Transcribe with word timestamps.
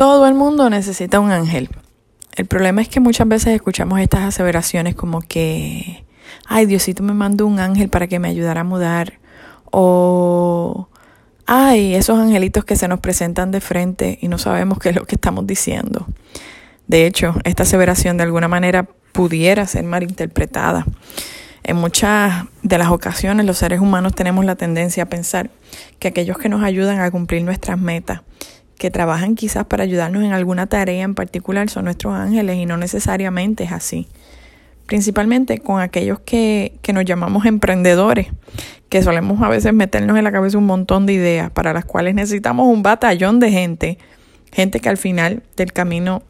Todo 0.00 0.26
el 0.26 0.32
mundo 0.32 0.70
necesita 0.70 1.20
un 1.20 1.30
ángel. 1.30 1.68
El 2.34 2.46
problema 2.46 2.80
es 2.80 2.88
que 2.88 3.00
muchas 3.00 3.28
veces 3.28 3.54
escuchamos 3.54 4.00
estas 4.00 4.22
aseveraciones 4.22 4.94
como 4.94 5.20
que, 5.20 6.06
ay, 6.46 6.64
Diosito 6.64 7.02
me 7.02 7.12
mandó 7.12 7.46
un 7.46 7.60
ángel 7.60 7.90
para 7.90 8.06
que 8.06 8.18
me 8.18 8.28
ayudara 8.28 8.62
a 8.62 8.64
mudar. 8.64 9.18
O, 9.70 10.88
ay, 11.44 11.94
esos 11.94 12.18
angelitos 12.18 12.64
que 12.64 12.76
se 12.76 12.88
nos 12.88 13.00
presentan 13.00 13.50
de 13.50 13.60
frente 13.60 14.18
y 14.22 14.28
no 14.28 14.38
sabemos 14.38 14.78
qué 14.78 14.88
es 14.88 14.96
lo 14.96 15.04
que 15.04 15.16
estamos 15.16 15.46
diciendo. 15.46 16.06
De 16.86 17.04
hecho, 17.04 17.34
esta 17.44 17.64
aseveración 17.64 18.16
de 18.16 18.22
alguna 18.22 18.48
manera 18.48 18.88
pudiera 19.12 19.66
ser 19.66 19.84
malinterpretada. 19.84 20.86
En 21.62 21.76
muchas 21.76 22.46
de 22.62 22.78
las 22.78 22.88
ocasiones 22.88 23.44
los 23.44 23.58
seres 23.58 23.80
humanos 23.80 24.14
tenemos 24.14 24.46
la 24.46 24.56
tendencia 24.56 25.02
a 25.02 25.10
pensar 25.10 25.50
que 25.98 26.08
aquellos 26.08 26.38
que 26.38 26.48
nos 26.48 26.62
ayudan 26.62 27.00
a 27.00 27.10
cumplir 27.10 27.42
nuestras 27.42 27.78
metas 27.78 28.22
que 28.80 28.90
trabajan 28.90 29.34
quizás 29.34 29.66
para 29.66 29.84
ayudarnos 29.84 30.24
en 30.24 30.32
alguna 30.32 30.66
tarea 30.66 31.04
en 31.04 31.14
particular 31.14 31.68
son 31.68 31.84
nuestros 31.84 32.14
ángeles 32.14 32.56
y 32.56 32.64
no 32.64 32.78
necesariamente 32.78 33.64
es 33.64 33.72
así. 33.72 34.08
Principalmente 34.86 35.58
con 35.58 35.82
aquellos 35.82 36.18
que, 36.20 36.78
que 36.80 36.94
nos 36.94 37.04
llamamos 37.04 37.44
emprendedores, 37.44 38.28
que 38.88 39.02
solemos 39.02 39.42
a 39.42 39.50
veces 39.50 39.74
meternos 39.74 40.16
en 40.16 40.24
la 40.24 40.32
cabeza 40.32 40.56
un 40.56 40.64
montón 40.64 41.04
de 41.04 41.12
ideas 41.12 41.50
para 41.50 41.74
las 41.74 41.84
cuales 41.84 42.14
necesitamos 42.14 42.68
un 42.68 42.82
batallón 42.82 43.38
de 43.38 43.50
gente, 43.50 43.98
gente 44.50 44.80
que 44.80 44.88
al 44.88 44.96
final 44.96 45.42
del 45.58 45.74
camino 45.74 46.22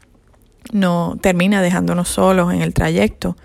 no 0.73 1.17
termina 1.21 1.61
dejándonos 1.61 2.09
solos 2.09 2.53
en 2.53 2.61
el 2.61 2.73
trayecto, 2.73 3.37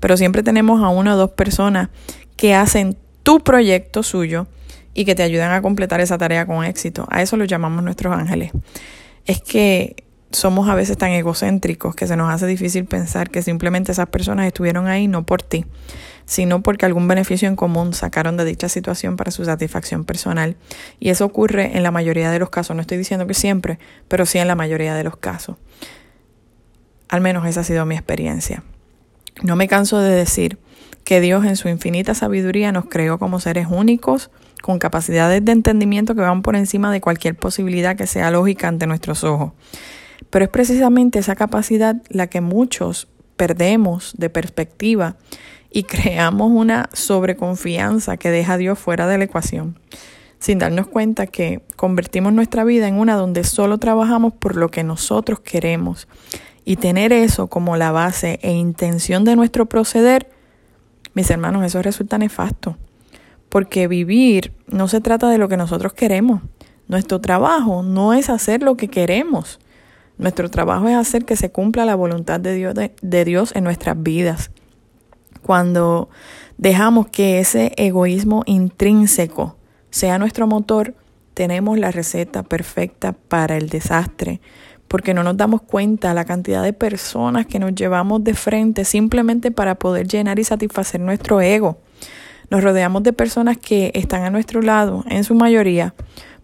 pero 0.00 0.16
siempre 0.16 0.42
tenemos 0.42 0.82
a 0.82 0.88
una 0.88 1.16
o 1.16 1.18
dos 1.18 1.32
personas 1.32 1.90
que 2.38 2.54
hacen 2.54 2.96
tu 3.24 3.40
proyecto 3.40 4.02
suyo 4.02 4.46
y 4.94 5.04
que 5.04 5.14
te 5.14 5.22
ayudan 5.22 5.52
a 5.52 5.60
completar 5.60 6.00
esa 6.00 6.16
tarea 6.16 6.46
con 6.46 6.64
éxito. 6.64 7.06
A 7.10 7.20
eso 7.20 7.36
lo 7.36 7.44
llamamos 7.44 7.82
nuestros 7.82 8.14
ángeles. 8.14 8.52
Es 9.26 9.42
que 9.42 9.96
somos 10.30 10.68
a 10.68 10.74
veces 10.74 10.96
tan 10.96 11.10
egocéntricos 11.10 11.94
que 11.94 12.06
se 12.06 12.16
nos 12.16 12.32
hace 12.32 12.46
difícil 12.46 12.86
pensar 12.86 13.30
que 13.30 13.42
simplemente 13.42 13.92
esas 13.92 14.08
personas 14.08 14.46
estuvieron 14.46 14.86
ahí 14.86 15.06
no 15.08 15.24
por 15.24 15.42
ti, 15.42 15.64
sino 16.26 16.62
porque 16.62 16.86
algún 16.86 17.06
beneficio 17.08 17.48
en 17.48 17.56
común 17.56 17.94
sacaron 17.94 18.36
de 18.36 18.44
dicha 18.44 18.68
situación 18.68 19.16
para 19.16 19.30
su 19.30 19.44
satisfacción 19.44 20.04
personal. 20.04 20.56
Y 20.98 21.10
eso 21.10 21.24
ocurre 21.24 21.76
en 21.76 21.82
la 21.82 21.90
mayoría 21.90 22.30
de 22.30 22.38
los 22.38 22.50
casos. 22.50 22.74
No 22.74 22.82
estoy 22.82 22.98
diciendo 22.98 23.26
que 23.26 23.34
siempre, 23.34 23.78
pero 24.08 24.26
sí 24.26 24.38
en 24.38 24.48
la 24.48 24.54
mayoría 24.54 24.94
de 24.94 25.04
los 25.04 25.16
casos. 25.16 25.56
Al 27.08 27.20
menos 27.20 27.46
esa 27.46 27.60
ha 27.60 27.64
sido 27.64 27.86
mi 27.86 27.94
experiencia. 27.94 28.64
No 29.42 29.56
me 29.56 29.68
canso 29.68 29.98
de 29.98 30.14
decir 30.14 30.58
que 31.04 31.20
Dios 31.20 31.44
en 31.44 31.56
su 31.56 31.68
infinita 31.68 32.14
sabiduría 32.14 32.72
nos 32.72 32.86
creó 32.86 33.18
como 33.18 33.40
seres 33.40 33.66
únicos, 33.70 34.30
con 34.64 34.78
capacidades 34.78 35.44
de 35.44 35.52
entendimiento 35.52 36.14
que 36.14 36.22
van 36.22 36.40
por 36.40 36.56
encima 36.56 36.90
de 36.90 37.02
cualquier 37.02 37.36
posibilidad 37.36 37.96
que 37.96 38.06
sea 38.06 38.30
lógica 38.30 38.66
ante 38.66 38.86
nuestros 38.86 39.22
ojos. 39.22 39.52
Pero 40.30 40.46
es 40.46 40.50
precisamente 40.50 41.18
esa 41.18 41.36
capacidad 41.36 41.96
la 42.08 42.28
que 42.28 42.40
muchos 42.40 43.06
perdemos 43.36 44.14
de 44.16 44.30
perspectiva 44.30 45.16
y 45.70 45.82
creamos 45.82 46.50
una 46.50 46.88
sobreconfianza 46.94 48.16
que 48.16 48.30
deja 48.30 48.54
a 48.54 48.56
Dios 48.56 48.78
fuera 48.78 49.06
de 49.06 49.18
la 49.18 49.24
ecuación, 49.24 49.78
sin 50.38 50.60
darnos 50.60 50.86
cuenta 50.86 51.26
que 51.26 51.60
convertimos 51.76 52.32
nuestra 52.32 52.64
vida 52.64 52.88
en 52.88 52.94
una 52.94 53.16
donde 53.16 53.44
solo 53.44 53.76
trabajamos 53.76 54.32
por 54.32 54.56
lo 54.56 54.70
que 54.70 54.82
nosotros 54.82 55.40
queremos. 55.40 56.08
Y 56.64 56.76
tener 56.76 57.12
eso 57.12 57.48
como 57.48 57.76
la 57.76 57.92
base 57.92 58.38
e 58.40 58.52
intención 58.52 59.26
de 59.26 59.36
nuestro 59.36 59.66
proceder, 59.66 60.30
mis 61.12 61.28
hermanos, 61.28 61.66
eso 61.66 61.82
resulta 61.82 62.16
nefasto 62.16 62.78
porque 63.54 63.86
vivir 63.86 64.52
no 64.66 64.88
se 64.88 65.00
trata 65.00 65.30
de 65.30 65.38
lo 65.38 65.48
que 65.48 65.56
nosotros 65.56 65.92
queremos. 65.92 66.42
Nuestro 66.88 67.20
trabajo 67.20 67.84
no 67.84 68.12
es 68.12 68.28
hacer 68.28 68.64
lo 68.64 68.76
que 68.76 68.88
queremos. 68.88 69.60
Nuestro 70.18 70.50
trabajo 70.50 70.88
es 70.88 70.96
hacer 70.96 71.24
que 71.24 71.36
se 71.36 71.52
cumpla 71.52 71.84
la 71.84 71.94
voluntad 71.94 72.40
de 72.40 73.24
Dios, 73.24 73.52
en 73.54 73.62
nuestras 73.62 74.02
vidas. 74.02 74.50
Cuando 75.40 76.08
dejamos 76.58 77.06
que 77.06 77.38
ese 77.38 77.70
egoísmo 77.76 78.42
intrínseco 78.46 79.56
sea 79.88 80.18
nuestro 80.18 80.48
motor, 80.48 80.96
tenemos 81.34 81.78
la 81.78 81.92
receta 81.92 82.42
perfecta 82.42 83.12
para 83.12 83.56
el 83.56 83.68
desastre, 83.68 84.40
porque 84.88 85.14
no 85.14 85.22
nos 85.22 85.36
damos 85.36 85.62
cuenta 85.62 86.12
la 86.12 86.24
cantidad 86.24 86.64
de 86.64 86.72
personas 86.72 87.46
que 87.46 87.60
nos 87.60 87.72
llevamos 87.72 88.24
de 88.24 88.34
frente 88.34 88.84
simplemente 88.84 89.52
para 89.52 89.76
poder 89.76 90.08
llenar 90.08 90.40
y 90.40 90.44
satisfacer 90.44 91.00
nuestro 91.00 91.40
ego. 91.40 91.78
Nos 92.50 92.62
rodeamos 92.62 93.02
de 93.02 93.12
personas 93.12 93.58
que 93.58 93.90
están 93.94 94.24
a 94.24 94.30
nuestro 94.30 94.62
lado, 94.62 95.04
en 95.08 95.24
su 95.24 95.34
mayoría, 95.34 95.94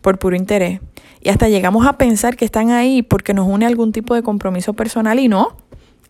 por 0.01 0.19
puro 0.19 0.37
interés. 0.37 0.81
Y 1.21 1.29
hasta 1.29 1.49
llegamos 1.49 1.87
a 1.87 1.99
pensar 1.99 2.37
que 2.37 2.45
están 2.45 2.71
ahí 2.71 3.03
porque 3.03 3.35
nos 3.35 3.47
une 3.47 3.67
algún 3.67 3.93
tipo 3.93 4.15
de 4.15 4.23
compromiso 4.23 4.73
personal 4.73 5.19
y 5.19 5.29
no, 5.29 5.57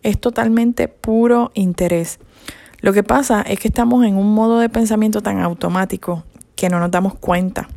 es 0.03 0.19
totalmente 0.19 0.87
puro 0.87 1.51
interés. 1.53 2.19
Lo 2.79 2.93
que 2.93 3.03
pasa 3.03 3.41
es 3.41 3.59
que 3.59 3.67
estamos 3.67 4.05
en 4.05 4.15
un 4.15 4.33
modo 4.33 4.59
de 4.59 4.69
pensamiento 4.69 5.21
tan 5.21 5.39
automático 5.39 6.23
que 6.55 6.69
no 6.69 6.79
nos 6.79 6.91
damos 6.91 7.15
cuenta. 7.15 7.67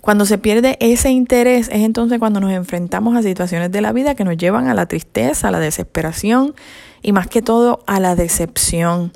Cuando 0.00 0.26
se 0.26 0.38
pierde 0.38 0.76
ese 0.80 1.10
interés 1.10 1.68
es 1.68 1.82
entonces 1.82 2.18
cuando 2.18 2.40
nos 2.40 2.52
enfrentamos 2.52 3.16
a 3.16 3.22
situaciones 3.22 3.70
de 3.72 3.80
la 3.80 3.92
vida 3.92 4.14
que 4.14 4.24
nos 4.24 4.36
llevan 4.36 4.68
a 4.68 4.74
la 4.74 4.86
tristeza, 4.86 5.48
a 5.48 5.50
la 5.50 5.60
desesperación 5.60 6.54
y 7.02 7.12
más 7.12 7.26
que 7.26 7.42
todo 7.42 7.80
a 7.86 8.00
la 8.00 8.14
decepción. 8.14 9.12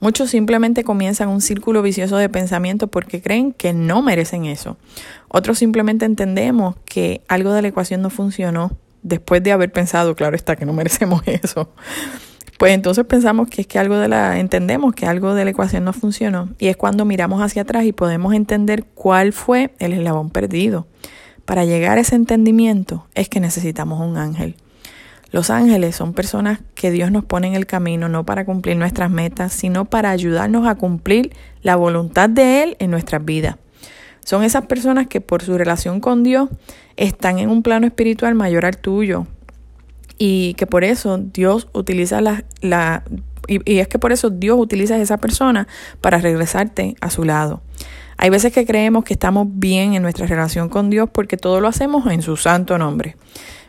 Muchos 0.00 0.30
simplemente 0.30 0.84
comienzan 0.84 1.28
un 1.28 1.40
círculo 1.40 1.82
vicioso 1.82 2.16
de 2.16 2.28
pensamiento 2.28 2.88
porque 2.88 3.22
creen 3.22 3.52
que 3.52 3.72
no 3.72 4.02
merecen 4.02 4.44
eso. 4.44 4.76
Otros 5.28 5.58
simplemente 5.58 6.04
entendemos 6.04 6.76
que 6.84 7.22
algo 7.28 7.52
de 7.52 7.62
la 7.62 7.68
ecuación 7.68 8.02
no 8.02 8.10
funcionó 8.10 8.76
después 9.02 9.42
de 9.42 9.52
haber 9.52 9.72
pensado, 9.72 10.14
claro 10.14 10.36
está, 10.36 10.56
que 10.56 10.66
no 10.66 10.72
merecemos 10.72 11.22
eso. 11.26 11.72
Pues 12.58 12.72
entonces 12.72 13.04
pensamos 13.04 13.48
que 13.48 13.62
es 13.62 13.66
que 13.66 13.78
algo 13.78 13.96
de 13.96 14.08
la, 14.08 14.38
entendemos 14.38 14.94
que 14.94 15.06
algo 15.06 15.34
de 15.34 15.44
la 15.44 15.50
ecuación 15.50 15.84
no 15.84 15.92
funcionó 15.92 16.48
y 16.58 16.68
es 16.68 16.76
cuando 16.76 17.04
miramos 17.04 17.42
hacia 17.42 17.62
atrás 17.62 17.84
y 17.84 17.92
podemos 17.92 18.34
entender 18.34 18.84
cuál 18.84 19.32
fue 19.32 19.74
el 19.78 19.92
eslabón 19.92 20.30
perdido. 20.30 20.86
Para 21.44 21.64
llegar 21.64 21.98
a 21.98 22.00
ese 22.00 22.16
entendimiento 22.16 23.06
es 23.14 23.28
que 23.28 23.40
necesitamos 23.40 24.00
un 24.00 24.16
ángel. 24.16 24.56
Los 25.32 25.50
ángeles 25.50 25.96
son 25.96 26.12
personas 26.12 26.60
que 26.74 26.90
Dios 26.90 27.10
nos 27.10 27.24
pone 27.24 27.48
en 27.48 27.54
el 27.54 27.66
camino 27.66 28.08
no 28.08 28.24
para 28.24 28.44
cumplir 28.44 28.76
nuestras 28.76 29.10
metas, 29.10 29.52
sino 29.52 29.84
para 29.84 30.10
ayudarnos 30.10 30.66
a 30.66 30.76
cumplir 30.76 31.32
la 31.62 31.76
voluntad 31.76 32.28
de 32.28 32.62
Él 32.62 32.76
en 32.78 32.90
nuestras 32.90 33.24
vidas. 33.24 33.56
Son 34.24 34.42
esas 34.42 34.66
personas 34.66 35.06
que 35.06 35.20
por 35.20 35.42
su 35.42 35.56
relación 35.56 36.00
con 36.00 36.22
Dios 36.22 36.48
están 36.96 37.38
en 37.38 37.50
un 37.50 37.62
plano 37.62 37.86
espiritual 37.86 38.34
mayor 38.34 38.64
al 38.64 38.78
tuyo 38.78 39.26
y 40.18 40.54
que 40.54 40.66
por 40.66 40.84
eso 40.84 41.18
Dios 41.18 41.68
utiliza 41.72 42.20
la, 42.20 42.44
la 42.60 43.04
y, 43.46 43.70
y 43.70 43.78
es 43.78 43.88
que 43.88 43.98
por 43.98 44.12
eso 44.12 44.30
Dios 44.30 44.58
utiliza 44.58 44.94
a 44.94 44.98
esa 44.98 45.18
persona 45.18 45.68
para 46.00 46.18
regresarte 46.18 46.96
a 47.00 47.10
su 47.10 47.24
lado. 47.24 47.62
Hay 48.16 48.30
veces 48.30 48.52
que 48.52 48.64
creemos 48.64 49.04
que 49.04 49.12
estamos 49.12 49.46
bien 49.50 49.94
en 49.94 50.02
nuestra 50.02 50.26
relación 50.26 50.68
con 50.68 50.88
Dios 50.88 51.08
porque 51.12 51.36
todo 51.36 51.60
lo 51.60 51.68
hacemos 51.68 52.10
en 52.10 52.22
su 52.22 52.36
santo 52.36 52.78
nombre. 52.78 53.16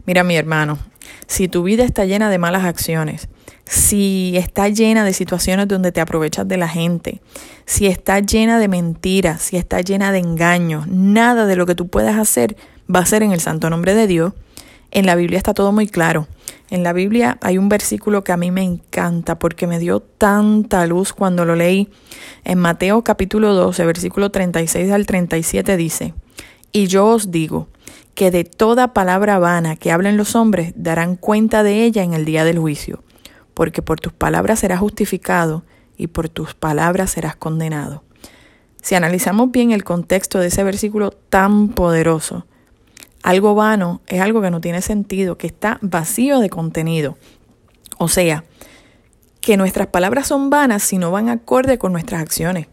Mira 0.05 0.23
mi 0.23 0.37
hermano, 0.37 0.79
si 1.27 1.47
tu 1.47 1.63
vida 1.63 1.83
está 1.83 2.05
llena 2.05 2.29
de 2.29 2.37
malas 2.37 2.63
acciones, 2.63 3.29
si 3.65 4.33
está 4.37 4.69
llena 4.69 5.03
de 5.03 5.13
situaciones 5.13 5.67
donde 5.67 5.91
te 5.91 6.01
aprovechas 6.01 6.47
de 6.47 6.57
la 6.57 6.69
gente, 6.69 7.21
si 7.65 7.87
está 7.87 8.19
llena 8.19 8.59
de 8.59 8.67
mentiras, 8.67 9.41
si 9.41 9.57
está 9.57 9.81
llena 9.81 10.11
de 10.11 10.19
engaños, 10.19 10.87
nada 10.87 11.45
de 11.45 11.55
lo 11.55 11.65
que 11.65 11.75
tú 11.75 11.87
puedas 11.87 12.17
hacer 12.17 12.55
va 12.93 13.01
a 13.01 13.05
ser 13.05 13.23
en 13.23 13.31
el 13.31 13.41
santo 13.41 13.69
nombre 13.69 13.93
de 13.93 14.07
Dios. 14.07 14.33
En 14.91 15.05
la 15.05 15.15
Biblia 15.15 15.37
está 15.37 15.53
todo 15.53 15.73
muy 15.73 15.87
claro. 15.87 16.27
En 16.69 16.83
la 16.83 16.93
Biblia 16.93 17.37
hay 17.41 17.57
un 17.57 17.69
versículo 17.69 18.23
que 18.23 18.31
a 18.31 18.37
mí 18.37 18.51
me 18.51 18.63
encanta 18.63 19.37
porque 19.37 19.67
me 19.67 19.79
dio 19.79 19.99
tanta 19.99 20.85
luz 20.87 21.13
cuando 21.13 21.45
lo 21.45 21.55
leí. 21.55 21.89
En 22.45 22.59
Mateo 22.59 23.03
capítulo 23.03 23.53
12, 23.53 23.85
versículo 23.85 24.31
36 24.31 24.91
al 24.91 25.05
37 25.05 25.77
dice, 25.77 26.13
Y 26.71 26.87
yo 26.87 27.05
os 27.07 27.31
digo, 27.31 27.67
que 28.17 28.31
de 28.31 28.45
toda 28.45 28.95
palabra 28.95 29.37
vana 29.37 29.75
que 29.75 29.91
hablen 29.91 30.17
los 30.17 30.35
hombres 30.35 30.73
darán 30.75 31.17
cuenta 31.17 31.61
de 31.61 31.83
ella 31.83 32.01
en 32.01 32.15
el 32.15 32.25
día 32.25 32.45
del 32.45 32.57
juicio, 32.57 33.03
porque 33.53 33.83
por 33.83 33.99
tus 33.99 34.11
palabras 34.11 34.61
serás 34.61 34.79
justificado 34.79 35.65
y 35.97 36.07
por 36.07 36.27
tus 36.27 36.55
palabras 36.55 37.11
serás 37.11 37.35
condenado. 37.35 38.03
Si 38.81 38.95
analizamos 38.95 39.51
bien 39.51 39.69
el 39.69 39.83
contexto 39.83 40.39
de 40.39 40.47
ese 40.47 40.63
versículo 40.63 41.11
tan 41.11 41.69
poderoso, 41.69 42.47
algo 43.21 43.53
vano 43.53 44.01
es 44.07 44.19
algo 44.19 44.41
que 44.41 44.49
no 44.49 44.61
tiene 44.61 44.81
sentido, 44.81 45.37
que 45.37 45.45
está 45.45 45.77
vacío 45.83 46.39
de 46.39 46.49
contenido. 46.49 47.19
O 47.99 48.07
sea, 48.07 48.45
que 49.41 49.57
nuestras 49.57 49.89
palabras 49.89 50.25
son 50.25 50.49
vanas 50.49 50.81
si 50.81 50.97
no 50.97 51.11
van 51.11 51.29
acorde 51.29 51.77
con 51.77 51.91
nuestras 51.91 52.23
acciones. 52.23 52.65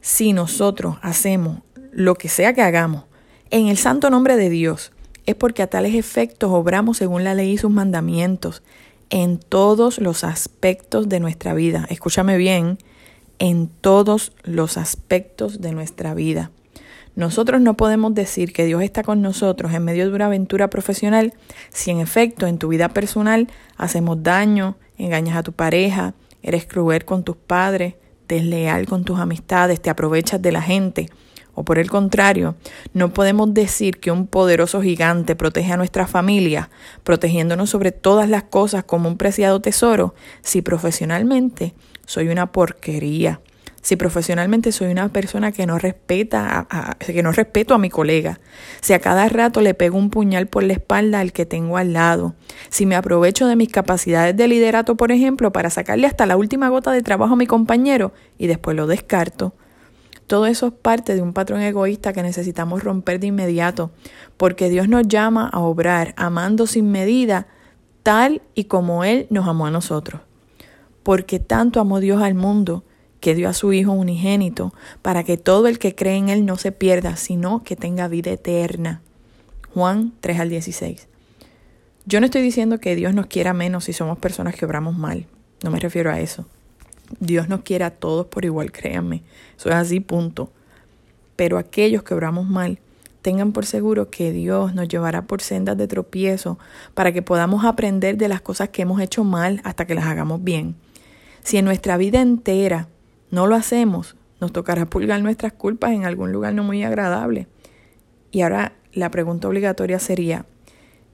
Si 0.00 0.32
nosotros 0.32 0.98
hacemos 1.02 1.62
lo 1.90 2.14
que 2.14 2.28
sea 2.28 2.54
que 2.54 2.62
hagamos 2.62 3.06
en 3.50 3.68
el 3.68 3.76
santo 3.76 4.10
nombre 4.10 4.36
de 4.36 4.50
Dios, 4.50 4.92
es 5.26 5.34
porque 5.34 5.62
a 5.62 5.66
tales 5.66 5.94
efectos 5.94 6.50
obramos 6.52 6.98
según 6.98 7.24
la 7.24 7.34
ley 7.34 7.52
y 7.52 7.58
sus 7.58 7.70
mandamientos 7.70 8.62
en 9.10 9.38
todos 9.38 9.98
los 9.98 10.24
aspectos 10.24 11.08
de 11.08 11.20
nuestra 11.20 11.54
vida. 11.54 11.86
Escúchame 11.90 12.36
bien, 12.36 12.78
en 13.38 13.68
todos 13.68 14.32
los 14.42 14.76
aspectos 14.76 15.60
de 15.60 15.72
nuestra 15.72 16.14
vida. 16.14 16.50
Nosotros 17.14 17.60
no 17.60 17.76
podemos 17.76 18.14
decir 18.14 18.52
que 18.52 18.66
Dios 18.66 18.82
está 18.82 19.02
con 19.02 19.22
nosotros 19.22 19.72
en 19.72 19.84
medio 19.84 20.08
de 20.08 20.14
una 20.14 20.26
aventura 20.26 20.68
profesional 20.68 21.32
si 21.70 21.90
en 21.90 22.00
efecto 22.00 22.46
en 22.46 22.58
tu 22.58 22.68
vida 22.68 22.90
personal 22.90 23.48
hacemos 23.76 24.22
daño, 24.22 24.76
engañas 24.98 25.36
a 25.36 25.42
tu 25.42 25.52
pareja, 25.52 26.14
eres 26.42 26.66
cruel 26.66 27.04
con 27.04 27.24
tus 27.24 27.36
padres, 27.36 27.94
desleal 28.28 28.86
con 28.86 29.04
tus 29.04 29.18
amistades, 29.18 29.80
te 29.80 29.88
aprovechas 29.88 30.42
de 30.42 30.52
la 30.52 30.60
gente. 30.60 31.08
O 31.56 31.64
por 31.64 31.78
el 31.78 31.88
contrario, 31.88 32.54
no 32.92 33.14
podemos 33.14 33.52
decir 33.54 33.98
que 33.98 34.10
un 34.10 34.26
poderoso 34.26 34.82
gigante 34.82 35.34
protege 35.34 35.72
a 35.72 35.78
nuestra 35.78 36.06
familia, 36.06 36.68
protegiéndonos 37.02 37.70
sobre 37.70 37.92
todas 37.92 38.28
las 38.28 38.42
cosas 38.42 38.84
como 38.84 39.08
un 39.08 39.16
preciado 39.16 39.60
tesoro, 39.60 40.14
si 40.42 40.60
profesionalmente 40.60 41.74
soy 42.04 42.28
una 42.28 42.52
porquería, 42.52 43.40
si 43.80 43.96
profesionalmente 43.96 44.70
soy 44.70 44.90
una 44.90 45.08
persona 45.08 45.50
que 45.50 45.64
no 45.64 45.78
respeta, 45.78 46.66
a, 46.68 46.96
que 46.96 47.22
no 47.22 47.32
respeto 47.32 47.72
a 47.72 47.78
mi 47.78 47.88
colega, 47.88 48.38
si 48.82 48.92
a 48.92 48.98
cada 48.98 49.26
rato 49.30 49.62
le 49.62 49.72
pego 49.72 49.96
un 49.96 50.10
puñal 50.10 50.48
por 50.48 50.62
la 50.62 50.74
espalda 50.74 51.20
al 51.20 51.32
que 51.32 51.46
tengo 51.46 51.78
al 51.78 51.94
lado, 51.94 52.34
si 52.68 52.84
me 52.84 52.96
aprovecho 52.96 53.46
de 53.46 53.56
mis 53.56 53.70
capacidades 53.70 54.36
de 54.36 54.46
liderato, 54.46 54.96
por 54.96 55.10
ejemplo, 55.10 55.52
para 55.52 55.70
sacarle 55.70 56.06
hasta 56.06 56.26
la 56.26 56.36
última 56.36 56.68
gota 56.68 56.92
de 56.92 57.00
trabajo 57.00 57.32
a 57.32 57.38
mi 57.38 57.46
compañero 57.46 58.12
y 58.36 58.46
después 58.46 58.76
lo 58.76 58.86
descarto. 58.86 59.54
Todo 60.26 60.46
eso 60.46 60.66
es 60.66 60.72
parte 60.72 61.14
de 61.14 61.22
un 61.22 61.32
patrón 61.32 61.60
egoísta 61.60 62.12
que 62.12 62.22
necesitamos 62.22 62.82
romper 62.82 63.20
de 63.20 63.28
inmediato, 63.28 63.90
porque 64.36 64.68
Dios 64.68 64.88
nos 64.88 65.06
llama 65.06 65.48
a 65.48 65.60
obrar 65.60 66.14
amando 66.16 66.66
sin 66.66 66.90
medida, 66.90 67.46
tal 68.02 68.42
y 68.54 68.64
como 68.64 69.04
Él 69.04 69.26
nos 69.30 69.46
amó 69.46 69.66
a 69.66 69.70
nosotros. 69.70 70.22
Porque 71.02 71.38
tanto 71.38 71.80
amó 71.80 72.00
Dios 72.00 72.20
al 72.22 72.34
mundo, 72.34 72.84
que 73.20 73.34
dio 73.34 73.48
a 73.48 73.54
su 73.54 73.72
Hijo 73.72 73.92
unigénito, 73.92 74.74
para 75.02 75.22
que 75.22 75.36
todo 75.36 75.68
el 75.68 75.78
que 75.78 75.94
cree 75.94 76.16
en 76.16 76.28
Él 76.28 76.44
no 76.44 76.56
se 76.56 76.72
pierda, 76.72 77.16
sino 77.16 77.62
que 77.62 77.76
tenga 77.76 78.08
vida 78.08 78.32
eterna. 78.32 79.02
Juan 79.74 80.12
3 80.20 80.40
al 80.40 80.48
16. 80.48 81.08
Yo 82.04 82.20
no 82.20 82.26
estoy 82.26 82.42
diciendo 82.42 82.78
que 82.78 82.96
Dios 82.96 83.14
nos 83.14 83.26
quiera 83.26 83.52
menos 83.52 83.84
si 83.84 83.92
somos 83.92 84.18
personas 84.18 84.54
que 84.54 84.64
obramos 84.64 84.96
mal. 84.96 85.26
No 85.62 85.70
me 85.70 85.78
refiero 85.78 86.10
a 86.10 86.20
eso. 86.20 86.46
Dios 87.20 87.48
nos 87.48 87.62
quiere 87.62 87.84
a 87.84 87.90
todos 87.90 88.26
por 88.26 88.44
igual, 88.44 88.72
créanme. 88.72 89.22
Eso 89.56 89.68
es 89.68 89.74
así, 89.74 90.00
punto. 90.00 90.50
Pero 91.36 91.58
aquellos 91.58 92.02
que 92.02 92.14
obramos 92.14 92.46
mal, 92.46 92.78
tengan 93.22 93.50
por 93.50 93.66
seguro 93.66 94.08
que 94.08 94.30
Dios 94.30 94.74
nos 94.74 94.86
llevará 94.86 95.22
por 95.22 95.42
sendas 95.42 95.76
de 95.76 95.88
tropiezo 95.88 96.60
para 96.94 97.10
que 97.12 97.22
podamos 97.22 97.64
aprender 97.64 98.16
de 98.16 98.28
las 98.28 98.40
cosas 98.40 98.68
que 98.68 98.82
hemos 98.82 99.00
hecho 99.00 99.24
mal 99.24 99.60
hasta 99.64 99.84
que 99.84 99.96
las 99.96 100.04
hagamos 100.04 100.44
bien. 100.44 100.76
Si 101.42 101.56
en 101.56 101.64
nuestra 101.64 101.96
vida 101.96 102.20
entera 102.20 102.88
no 103.32 103.48
lo 103.48 103.56
hacemos, 103.56 104.14
nos 104.40 104.52
tocará 104.52 104.86
pulgar 104.86 105.20
nuestras 105.22 105.52
culpas 105.52 105.92
en 105.92 106.04
algún 106.04 106.30
lugar 106.30 106.54
no 106.54 106.62
muy 106.62 106.84
agradable. 106.84 107.48
Y 108.30 108.42
ahora 108.42 108.74
la 108.92 109.10
pregunta 109.10 109.48
obligatoria 109.48 109.98
sería, 109.98 110.46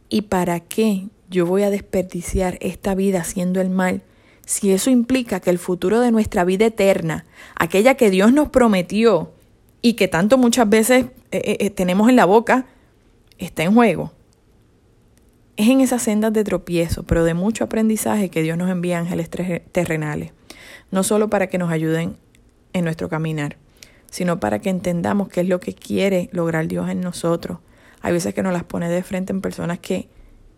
¿y 0.09 0.23
para 0.23 0.61
qué 0.61 1.09
yo 1.31 1.47
voy 1.47 1.63
a 1.63 1.71
desperdiciar 1.71 2.59
esta 2.61 2.95
vida 2.95 3.23
haciendo 3.23 3.61
el 3.61 3.71
mal 3.71 4.03
si 4.53 4.73
eso 4.73 4.91
implica 4.91 5.41
que 5.41 5.51
el 5.51 5.59
futuro 5.59 6.01
de 6.01 6.11
nuestra 6.11 6.45
vida 6.45 6.67
eterna, 6.67 7.25
aquella 7.57 7.95
que 7.95 8.11
Dios 8.11 8.33
nos 8.33 8.51
prometió 8.51 9.33
y 9.81 9.95
que 9.95 10.09
tanto 10.09 10.39
muchas 10.39 10.69
veces 10.69 11.07
eh, 11.31 11.43
eh, 11.45 11.57
eh, 11.61 11.71
tenemos 11.71 12.09
en 12.09 12.17
la 12.17 12.27
boca, 12.27 12.67
está 13.39 13.63
en 13.63 13.75
juego? 13.75 14.13
Es 15.57 15.69
en 15.69 15.81
esas 15.81 16.03
sendas 16.03 16.33
de 16.33 16.45
tropiezo, 16.45 17.03
pero 17.03 17.25
de 17.25 17.35
mucho 17.35 17.65
aprendizaje 17.65 18.29
que 18.29 18.43
Dios 18.43 18.59
nos 18.59 18.71
envía 18.71 18.99
ángeles 18.99 19.31
terrenales 19.31 20.33
no 20.93 21.03
solo 21.03 21.29
para 21.29 21.49
que 21.49 21.59
nos 21.59 21.73
ayuden 21.73 22.17
en 22.75 22.85
nuestro 22.85 23.09
caminar, 23.09 23.57
sino 24.11 24.39
para 24.39 24.61
que 24.61 24.71
entendamos 24.71 25.29
qué 25.29 25.41
es 25.41 25.49
lo 25.49 25.59
que 25.59 25.75
quiere 25.75 26.29
lograr 26.33 26.69
Dios 26.69 26.89
en 26.91 27.01
nosotros. 27.01 27.59
Hay 28.03 28.13
veces 28.13 28.35
que 28.35 28.43
nos 28.43 28.53
las 28.53 28.65
pone 28.65 28.89
de 28.91 29.03
frente 29.03 29.33
en 29.33 29.41
personas 29.41 29.79
que, 29.79 30.09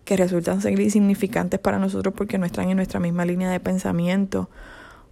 que 0.05 0.17
resultan 0.17 0.61
ser 0.61 0.79
insignificantes 0.79 1.59
para 1.61 1.79
nosotros 1.79 2.15
porque 2.17 2.39
no 2.39 2.47
están 2.47 2.71
en 2.71 2.77
nuestra 2.77 3.01
misma 3.01 3.25
línea 3.25 3.51
de 3.51 3.61
pensamiento, 3.61 4.51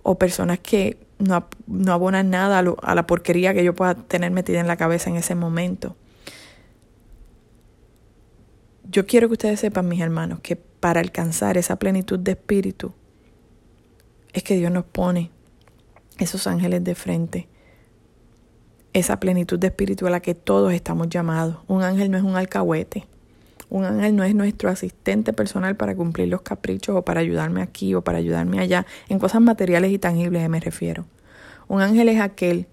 o 0.02 0.18
personas 0.18 0.58
que 0.58 0.98
no, 1.18 1.46
no 1.66 1.92
abonan 1.92 2.30
nada 2.30 2.58
a, 2.58 2.90
a 2.90 2.94
la 2.94 3.06
porquería 3.06 3.54
que 3.54 3.64
yo 3.64 3.74
pueda 3.74 3.94
tener 3.94 4.30
metida 4.32 4.60
en 4.60 4.66
la 4.66 4.76
cabeza 4.76 5.10
en 5.10 5.16
ese 5.16 5.34
momento. 5.34 5.96
Yo 8.90 9.06
quiero 9.06 9.28
que 9.28 9.34
ustedes 9.34 9.60
sepan, 9.60 9.88
mis 9.88 10.00
hermanos, 10.00 10.40
que 10.40 10.56
para 10.56 11.00
alcanzar 11.00 11.56
esa 11.56 11.76
plenitud 11.76 12.18
de 12.18 12.32
espíritu, 12.32 12.92
es 14.32 14.42
que 14.42 14.56
Dios 14.56 14.72
nos 14.72 14.84
pone 14.84 15.30
esos 16.18 16.46
ángeles 16.46 16.82
de 16.84 16.94
frente, 16.94 17.48
esa 18.92 19.20
plenitud 19.20 19.58
de 19.58 19.68
espíritu 19.68 20.06
a 20.06 20.10
la 20.10 20.20
que 20.20 20.34
todos 20.34 20.72
estamos 20.72 21.08
llamados. 21.08 21.58
Un 21.68 21.82
ángel 21.82 22.10
no 22.10 22.18
es 22.18 22.24
un 22.24 22.36
alcahuete, 22.36 23.06
un 23.72 23.86
ángel 23.86 24.14
no 24.14 24.22
es 24.22 24.34
nuestro 24.34 24.68
asistente 24.68 25.32
personal 25.32 25.76
para 25.76 25.94
cumplir 25.94 26.28
los 26.28 26.42
caprichos 26.42 26.94
o 26.94 27.02
para 27.06 27.20
ayudarme 27.20 27.62
aquí 27.62 27.94
o 27.94 28.02
para 28.02 28.18
ayudarme 28.18 28.60
allá, 28.60 28.84
en 29.08 29.18
cosas 29.18 29.40
materiales 29.40 29.90
y 29.92 29.98
tangibles 29.98 30.46
me 30.50 30.60
refiero. 30.60 31.06
Un 31.68 31.80
ángel 31.80 32.10
es 32.10 32.20
aquel 32.20 32.66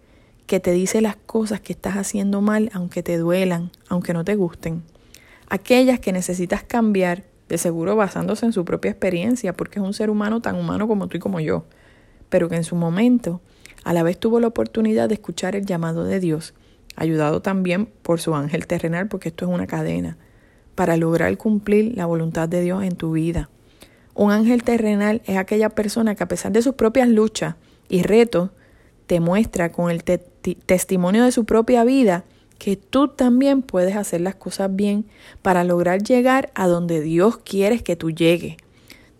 que 0.46 0.60
te 0.60 0.74
dice 0.74 1.00
las 1.00 1.16
cosas 1.16 1.62
que 1.62 1.72
estás 1.72 1.96
haciendo 1.96 2.42
mal 2.42 2.70
aunque 2.74 3.02
te 3.02 3.18
duelan, 3.18 3.72
aunque 3.88 4.14
no 4.14 4.26
te 4.26 4.36
gusten. 4.36 4.84
Aquellas 5.48 6.02
que 6.02 6.12
necesitas 6.12 6.64
cambiar 6.64 7.24
de 7.48 7.58
seguro 7.58 7.96
basándose 7.96 8.46
en 8.46 8.52
su 8.52 8.66
propia 8.66 8.92
experiencia, 8.92 9.54
porque 9.54 9.80
es 9.80 9.86
un 9.86 9.94
ser 9.94 10.10
humano 10.10 10.42
tan 10.42 10.58
humano 10.58 10.90
como 10.90 11.08
tú 11.08 11.16
y 11.16 11.22
como 11.22 11.40
yo, 11.40 11.64
pero 12.28 12.50
que 12.50 12.58
en 12.58 12.66
su 12.66 12.76
momento 12.76 13.40
a 13.86 13.94
la 13.94 14.04
vez 14.04 14.20
tuvo 14.20 14.42
la 14.42 14.48
oportunidad 14.48 15.08
de 15.08 15.14
escuchar 15.14 15.56
el 15.56 15.66
llamado 15.66 16.04
de 16.04 16.20
Dios, 16.20 16.54
ayudado 16.98 17.42
también 17.42 17.86
por 17.86 18.20
su 18.20 18.36
ángel 18.36 18.68
terrenal, 18.68 19.08
porque 19.08 19.30
esto 19.30 19.46
es 19.46 19.52
una 19.52 19.66
cadena, 19.66 20.18
para 20.80 20.96
lograr 20.96 21.36
cumplir 21.36 21.98
la 21.98 22.06
voluntad 22.06 22.48
de 22.48 22.62
Dios 22.62 22.86
en 22.86 22.96
tu 22.96 23.12
vida. 23.12 23.50
Un 24.16 24.32
ángel 24.32 24.64
terrenal 24.64 25.22
es 25.26 25.36
aquella 25.36 25.68
persona 25.68 26.16
que 26.16 26.24
a 26.24 26.30
pesar 26.30 26.54
de 26.54 26.62
sus 26.62 26.76
propias 26.76 27.10
luchas 27.10 27.56
y 27.90 28.02
retos, 28.02 28.52
te 29.06 29.20
muestra 29.20 29.74
con 29.74 29.92
el 29.92 30.06
testimonio 30.06 31.26
de 31.26 31.34
su 31.34 31.44
propia 31.44 31.84
vida 31.84 32.24
que 32.60 32.78
tú 32.78 33.10
también 33.10 33.62
puedes 33.62 33.98
hacer 33.98 34.22
las 34.22 34.36
cosas 34.36 34.74
bien 34.74 35.04
para 35.42 35.66
lograr 35.66 36.02
llegar 36.02 36.50
a 36.56 36.66
donde 36.66 37.02
Dios 37.02 37.36
quiere 37.36 37.84
que 37.84 37.98
tú 37.98 38.12
llegues. 38.12 38.56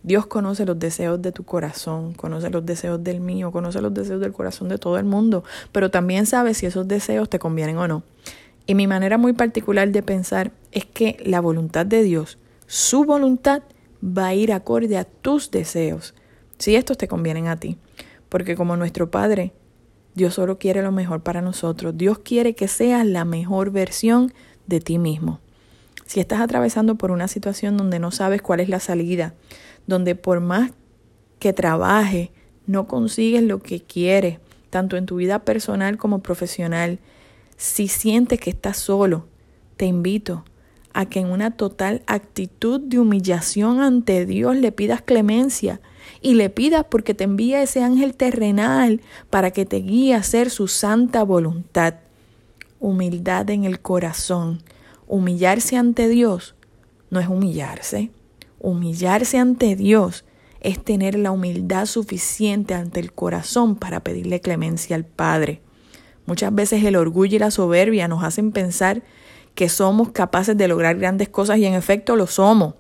Dios 0.02 0.28
conoce 0.28 0.66
los 0.66 0.80
deseos 0.80 1.22
de 1.22 1.34
tu 1.34 1.44
corazón, 1.44 2.14
conoce 2.14 2.50
los 2.50 2.66
deseos 2.66 3.04
del 3.04 3.20
mío, 3.20 3.52
conoce 3.52 3.82
los 3.82 3.94
deseos 3.94 4.22
del 4.22 4.32
corazón 4.32 4.70
de 4.70 4.78
todo 4.78 4.98
el 4.98 5.04
mundo, 5.04 5.44
pero 5.74 5.92
también 5.92 6.26
sabe 6.26 6.54
si 6.54 6.68
esos 6.68 6.88
deseos 6.88 7.28
te 7.28 7.38
convienen 7.38 7.78
o 7.80 7.86
no. 7.90 8.04
Y 8.70 8.76
mi 8.76 8.86
manera 8.86 9.18
muy 9.18 9.34
particular 9.34 9.90
de 9.90 10.04
pensar 10.04 10.52
es 10.72 10.86
que 10.86 11.18
la 11.26 11.42
voluntad 11.42 11.88
de 11.88 12.04
Dios, 12.04 12.38
su 12.68 13.04
voluntad, 13.04 13.64
va 14.04 14.28
a 14.28 14.36
ir 14.36 14.54
acorde 14.54 14.96
a 14.96 15.06
tus 15.06 15.50
deseos, 15.50 16.14
si 16.60 16.76
estos 16.76 16.96
te 16.96 17.08
convienen 17.08 17.48
a 17.48 17.60
ti. 17.60 17.80
Porque 18.30 18.56
como 18.56 18.78
nuestro 18.78 19.10
Padre 19.10 19.54
Dios 20.14 20.36
solo 20.36 20.60
quiere 20.60 20.84
lo 20.84 20.92
mejor 20.92 21.24
para 21.24 21.42
nosotros. 21.42 21.98
Dios 21.98 22.20
quiere 22.20 22.54
que 22.54 22.68
seas 22.68 23.08
la 23.08 23.26
mejor 23.26 23.72
versión 23.72 24.34
de 24.68 24.80
ti 24.82 25.00
mismo. 25.00 25.40
Si 26.06 26.20
estás 26.20 26.40
atravesando 26.40 26.94
por 26.94 27.10
una 27.10 27.28
situación 27.28 27.76
donde 27.76 27.98
no 27.98 28.12
sabes 28.12 28.44
cuál 28.44 28.60
es 28.60 28.70
la 28.70 28.80
salida, 28.80 29.34
donde 29.88 30.14
por 30.14 30.42
más 30.42 30.74
que 31.40 31.54
trabaje 31.54 32.32
no 32.68 32.86
consigues 32.86 33.42
lo 33.42 33.58
que 33.64 33.82
quieres, 33.82 34.38
tanto 34.70 34.96
en 34.96 35.08
tu 35.08 35.16
vida 35.16 35.40
personal 35.40 35.98
como 35.98 36.20
profesional, 36.20 37.00
si 37.60 37.90
sientes 37.90 38.40
que 38.40 38.50
estás 38.50 38.78
solo, 38.78 39.28
te 39.76 39.86
invito 39.86 40.46
a 40.94 41.08
que 41.08 41.20
en 41.20 41.30
una 41.30 41.52
total 41.52 42.04
actitud 42.08 42.80
de 42.80 43.00
humillación 43.00 43.82
ante 43.82 44.26
Dios 44.26 44.56
le 44.56 44.72
pidas 44.72 45.02
clemencia 45.02 45.82
y 46.22 46.36
le 46.36 46.50
pidas 46.50 46.86
porque 46.90 47.14
te 47.14 47.26
envía 47.26 47.62
ese 47.62 47.84
ángel 47.84 48.16
terrenal 48.16 49.02
para 49.30 49.52
que 49.52 49.66
te 49.66 49.82
guíe 49.82 50.14
a 50.14 50.20
hacer 50.20 50.50
su 50.50 50.70
santa 50.70 51.24
voluntad. 51.24 51.96
Humildad 52.80 53.50
en 53.50 53.66
el 53.66 53.82
corazón. 53.82 54.64
Humillarse 55.06 55.76
ante 55.76 56.08
Dios 56.08 56.56
no 57.10 57.20
es 57.20 57.28
humillarse. 57.28 58.10
Humillarse 58.62 59.38
ante 59.38 59.76
Dios 59.76 60.24
es 60.62 60.82
tener 60.82 61.20
la 61.20 61.32
humildad 61.32 61.88
suficiente 61.88 62.74
ante 62.74 63.02
el 63.02 63.12
corazón 63.12 63.76
para 63.76 64.00
pedirle 64.00 64.40
clemencia 64.40 64.96
al 64.96 65.04
Padre. 65.04 65.62
Muchas 66.30 66.54
veces 66.54 66.84
el 66.84 66.96
orgullo 66.96 67.38
y 67.38 67.40
la 67.40 67.50
soberbia 67.50 68.08
nos 68.08 68.24
hacen 68.24 68.52
pensar 68.52 69.02
que 69.56 69.68
somos 69.68 70.12
capaces 70.12 70.56
de 70.56 70.68
lograr 70.68 70.96
grandes 70.96 71.28
cosas 71.28 71.58
y 71.58 71.66
en 71.66 71.74
efecto 71.74 72.16
lo 72.16 72.28
somos. 72.28 72.76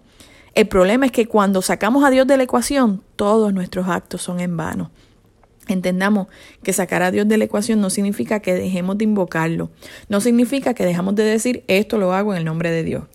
El 0.54 0.68
problema 0.68 1.08
es 1.08 1.12
que 1.12 1.26
cuando 1.26 1.64
sacamos 1.64 2.04
a 2.04 2.12
Dios 2.12 2.28
de 2.28 2.38
la 2.38 2.44
ecuación, 2.44 3.02
todos 3.16 3.52
nuestros 3.52 3.88
actos 3.88 4.22
son 4.22 4.40
en 4.40 4.56
vano. 4.56 4.92
Entendamos 5.68 6.28
que 6.62 6.74
sacar 6.74 7.02
a 7.02 7.10
Dios 7.10 7.28
de 7.28 7.40
la 7.40 7.46
ecuación 7.46 7.82
no 7.82 7.90
significa 7.90 8.40
que 8.40 8.54
dejemos 8.54 9.00
de 9.00 9.06
invocarlo, 9.06 9.72
no 10.10 10.22
significa 10.22 10.76
que 10.76 10.86
dejamos 10.86 11.16
de 11.16 11.24
decir 11.24 11.64
esto 11.68 11.98
lo 11.98 12.14
hago 12.14 12.34
en 12.34 12.38
el 12.38 12.46
nombre 12.46 12.70
de 12.70 12.84
Dios. 12.84 13.06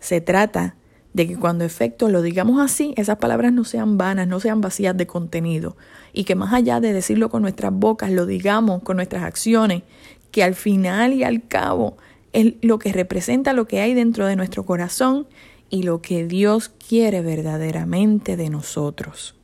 Se 0.00 0.20
trata 0.20 0.74
de 1.14 1.28
que 1.28 1.36
cuando 1.36 1.64
efecto 1.64 2.08
lo 2.08 2.20
digamos 2.20 2.60
así, 2.60 2.92
esas 2.96 3.16
palabras 3.16 3.52
no 3.52 3.64
sean 3.64 3.96
vanas, 3.96 4.28
no 4.28 4.40
sean 4.40 4.60
vacías 4.60 4.96
de 4.96 5.06
contenido, 5.06 5.76
y 6.12 6.24
que 6.24 6.34
más 6.34 6.52
allá 6.52 6.80
de 6.80 6.92
decirlo 6.92 7.30
con 7.30 7.40
nuestras 7.40 7.72
bocas, 7.72 8.10
lo 8.10 8.26
digamos 8.26 8.82
con 8.82 8.96
nuestras 8.96 9.22
acciones, 9.22 9.84
que 10.32 10.42
al 10.42 10.56
final 10.56 11.14
y 11.14 11.22
al 11.22 11.46
cabo 11.46 11.96
es 12.32 12.54
lo 12.60 12.80
que 12.80 12.92
representa 12.92 13.52
lo 13.52 13.66
que 13.66 13.80
hay 13.80 13.94
dentro 13.94 14.26
de 14.26 14.34
nuestro 14.34 14.66
corazón 14.66 15.28
y 15.70 15.84
lo 15.84 16.02
que 16.02 16.26
Dios 16.26 16.68
quiere 16.68 17.22
verdaderamente 17.22 18.36
de 18.36 18.50
nosotros. 18.50 19.36